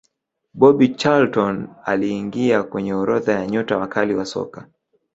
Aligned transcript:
bobby 0.53 0.87
charlton 0.95 1.67
aliingia 1.85 2.63
kwenye 2.63 2.93
orodha 2.93 3.33
ya 3.33 3.47
nyota 3.47 3.77
wakali 3.77 4.15
wa 4.15 4.25
soka 4.25 4.67